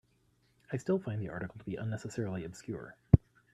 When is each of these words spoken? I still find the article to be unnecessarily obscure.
I 0.73 0.77
still 0.77 0.97
find 0.97 1.21
the 1.21 1.29
article 1.29 1.59
to 1.59 1.63
be 1.63 1.75
unnecessarily 1.75 2.43
obscure. 2.43 2.95